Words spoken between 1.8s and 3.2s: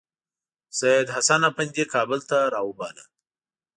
کابل ته راوباله.